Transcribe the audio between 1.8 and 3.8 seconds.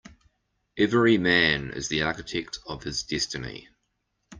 the architect of his destiny.